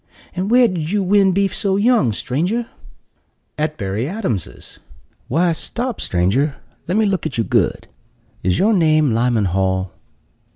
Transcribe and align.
"And 0.35 0.49
where 0.49 0.67
did 0.67 0.89
you 0.91 1.03
win 1.03 1.31
beef 1.31 1.55
so 1.55 1.77
young, 1.77 2.11
stranger?" 2.11 2.65
"At 3.55 3.77
Berry 3.77 4.09
Adams's." 4.09 4.79
"Why, 5.27 5.51
stop, 5.51 6.01
stranger, 6.01 6.55
let 6.87 6.97
me 6.97 7.05
look 7.05 7.27
at 7.27 7.37
you 7.37 7.43
good! 7.43 7.87
Is 8.41 8.57
your 8.57 8.73
name 8.73 9.11
Lyman 9.11 9.45
Hall?" 9.45 9.91